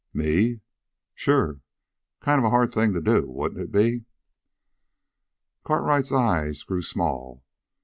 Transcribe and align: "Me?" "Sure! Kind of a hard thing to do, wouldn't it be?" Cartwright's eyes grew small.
"Me?" 0.15 0.61
"Sure! 1.13 1.61
Kind 2.21 2.39
of 2.39 2.45
a 2.45 2.49
hard 2.49 2.71
thing 2.71 2.91
to 2.93 3.01
do, 3.01 3.29
wouldn't 3.29 3.61
it 3.61 3.71
be?" 3.71 4.05
Cartwright's 5.63 6.11
eyes 6.11 6.63
grew 6.63 6.81
small. 6.81 7.43